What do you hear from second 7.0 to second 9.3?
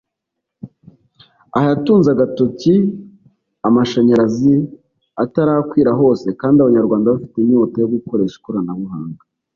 bafite inyota yo gukoresha ikoranabuhanga